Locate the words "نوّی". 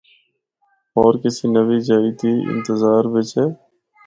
1.53-1.79